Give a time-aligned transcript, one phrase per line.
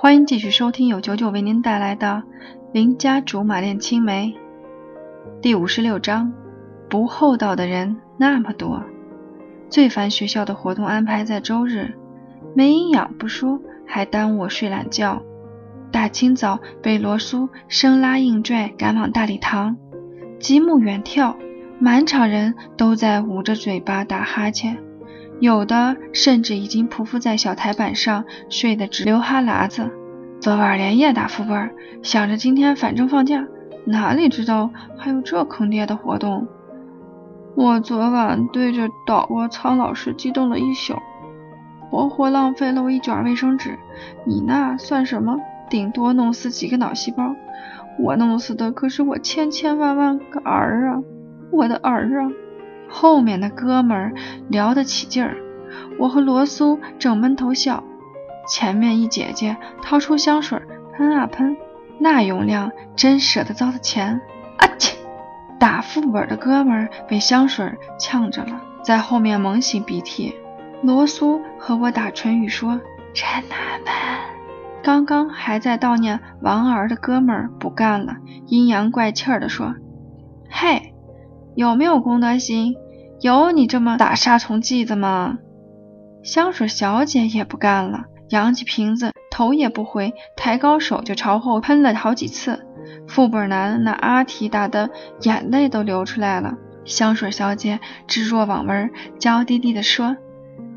[0.00, 2.22] 欢迎继续收听由九九为您带来的
[2.72, 4.32] 《邻家竹马恋青梅》
[5.40, 6.32] 第五十六章。
[6.88, 8.80] 不厚道的人那么多，
[9.68, 11.96] 最烦学校的活动安排在周日，
[12.54, 15.20] 没营养不说，还耽误我睡懒觉。
[15.90, 19.76] 大清早被罗苏生拉硬拽赶往大礼堂，
[20.38, 21.34] 极目远眺，
[21.80, 24.78] 满场人都在捂着嘴巴打哈欠。
[25.40, 29.90] 有的甚至已经匍匐在小台板上睡得直流哈喇子。
[30.40, 31.70] 昨晚连夜打副本，
[32.02, 33.46] 想着今天反正放假，
[33.84, 36.46] 哪里知道还有这坑爹的活动。
[37.54, 40.94] 我昨晚对着导过苍老师激动了一宿，
[41.90, 43.76] 活活浪费了我一卷卫生纸。
[44.24, 45.36] 你那算什么？
[45.68, 47.34] 顶多弄死几个脑细胞，
[47.98, 51.02] 我弄死的可是我千千万万个儿啊！
[51.50, 52.30] 我的儿啊！
[52.88, 54.12] 后面的哥们儿
[54.48, 55.36] 聊得起劲儿，
[55.98, 57.84] 我和罗苏正闷头笑。
[58.48, 60.58] 前面一姐姐掏出香水
[60.94, 61.56] 喷啊喷，
[61.98, 64.20] 那用量真舍得糟蹋钱。
[64.56, 64.96] 啊切！
[65.60, 70.34] 打副本的哥们儿被香水呛着了，在后面猛擤鼻涕。
[70.82, 72.80] 罗苏和我打唇语说
[73.12, 73.92] ：“真难闷。”
[74.82, 79.74] 刚刚还在悼念王儿的哥们儿不干了，阴阳怪气儿地说
[80.48, 80.94] ：“嘿！”
[81.58, 82.76] 有没有公德心？
[83.20, 85.38] 有你这么打杀虫剂的吗？
[86.22, 92.64] 香水小姐也不干了，扬起瓶子，头也不回，抬高手就朝后喷了好几次。
[93.08, 94.90] 副本男那阿提打的
[95.22, 96.54] 眼泪都流出来了。
[96.84, 100.16] 香水小姐置若罔闻，娇滴滴地说：“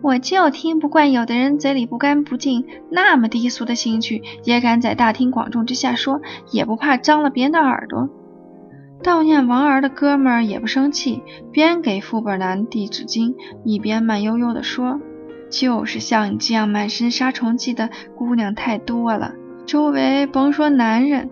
[0.00, 8.08] 我就听不惯有的人嘴里不干不净，那么低俗的兴趣也敢在大庭广众之下说，也不怕脏了别人的耳朵。”
[9.02, 15.00] 悼念王儿的哥们儿也不生气，边给副本男递纸巾，一边慢悠悠地说
[15.50, 19.32] ：“就是像你这样满身杀虫剂的姑娘太多了，
[19.66, 21.30] 周围甭说男人，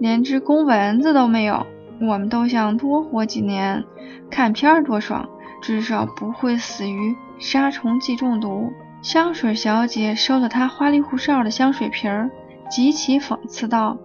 [0.00, 1.64] 连只公蚊子都没有。
[2.00, 3.84] 我们都想多活几年，
[4.28, 5.28] 看片多爽，
[5.62, 12.30] 至少不会死于杀虫剂中毒。”香水小姐收了她花里胡哨的香水瓶儿，
[12.68, 13.96] 极其讽刺道。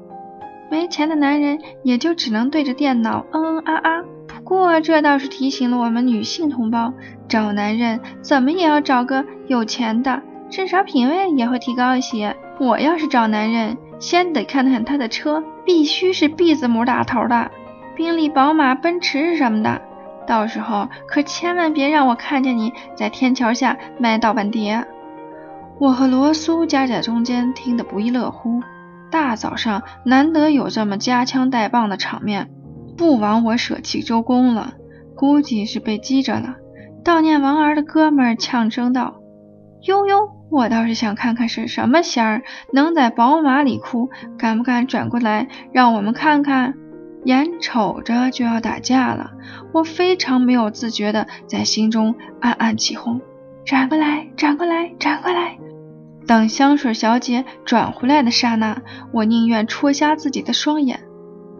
[0.69, 4.03] 没钱的男人也就只能对着电脑嗯嗯啊啊。
[4.27, 6.93] 不过这倒是提醒了我们女性同胞，
[7.27, 12.35] 找男人怎么也要找个有钱的，至少品味也会提高一些。
[12.59, 17.51] 我要是找男人，先得看看他的车，必须是 B 字母打头的，
[17.95, 19.81] 宾利、宝马、奔驰什么的。
[20.25, 24.85] 到时候可千万别让我看见你在天桥下卖盗版碟。
[25.79, 28.61] 我和罗苏夹在中间，听得不亦乐乎。
[29.09, 32.49] 大早上难得有这么夹枪带棒的场面，
[32.97, 34.73] 不枉我舍弃周公了。
[35.15, 36.55] 估计是被激着了。
[37.03, 39.21] 悼念王儿的哥们儿呛声道
[39.81, 46.75] ：“悠悠，我倒是想看看是什么仙儿能在宝马里哭，敢不敢转过来让我们看看？”
[47.25, 49.31] 眼瞅着就要打架了，
[49.73, 53.19] 我非常没有自觉的在心中暗暗起哄
[53.65, 55.57] ：“转过来，转过来，转过来。”
[56.27, 58.81] 等香水小姐转回来的刹那，
[59.13, 60.99] 我宁愿戳瞎自己的双眼。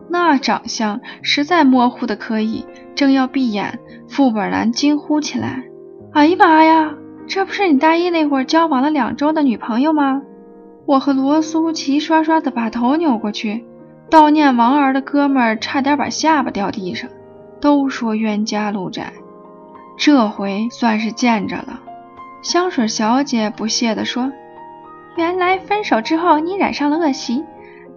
[0.10, 2.66] 那长相实在模糊的可以。
[2.94, 3.80] 正要闭眼，
[4.10, 5.64] 副本男惊呼起来
[6.14, 6.94] ：“哎呀妈呀，
[7.28, 10.22] 这不是你大一那会儿交往了两周的女朋友吗？”
[10.86, 13.66] 我和罗苏齐刷刷的把头扭过去。
[14.10, 17.10] 悼念王儿的哥们儿差点把下巴掉地上。
[17.60, 19.14] 都说冤家路窄，
[19.98, 21.82] 这回算是见着了。
[22.42, 24.32] 香水小姐不屑地说。
[25.18, 27.44] 原来分手之后你染上了恶习，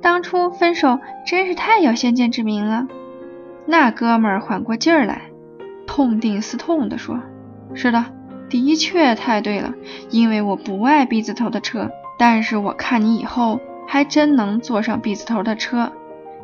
[0.00, 2.86] 当初分手真是太有先见之明了。
[3.66, 5.24] 那哥们儿缓过劲儿来，
[5.86, 7.20] 痛定思痛地说
[7.74, 8.06] ：“是的，
[8.48, 9.74] 的确太对了，
[10.08, 15.92] 因为我不爱 B 字头的车，但是我看你以后还真能坐上 B 字头的车。”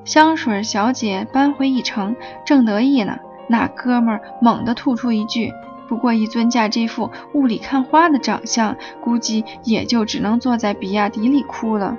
[0.05, 2.15] 香水小姐扳回一城，
[2.45, 5.53] 正得意呢，那哥们儿猛地吐出一句。
[5.89, 11.97] 不过一尊驾这副雾里看花的长相，估计也就只能坐在比亚迪里哭了。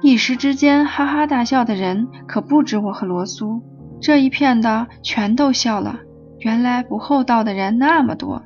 [0.00, 3.62] 一时之间，哈哈大笑的人可不止我和罗苏，
[4.00, 6.00] 这一片的全都笑了。
[6.38, 8.42] 原来不厚道的人那么多。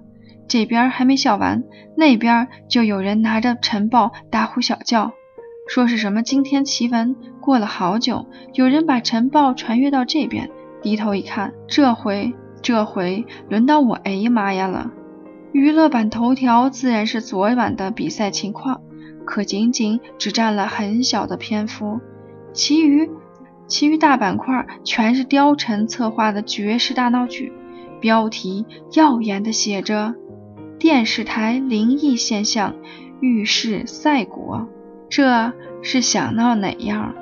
[0.49, 1.63] 这边还没笑完，
[1.97, 5.13] 那边就有人拿着晨报大呼小叫，
[5.69, 7.17] 说是什么惊天奇闻。
[7.41, 10.51] 过了好久，有人把晨报传阅到这边，
[10.83, 12.35] 低头一看，这回。
[12.63, 14.93] 这回轮到我，哎呀妈呀了！
[15.53, 18.81] 娱乐版头条自然是昨晚的比赛情况，
[19.27, 22.01] 可仅仅只占了很小的篇幅，
[22.53, 23.11] 其余
[23.67, 27.53] 其余大板块全是貂蝉策划的绝世大闹剧，
[28.01, 30.15] 标题耀眼的写着
[30.79, 32.77] “电视台灵异现象
[33.21, 34.69] 预示赛果”，
[35.11, 37.15] 这是想闹哪样？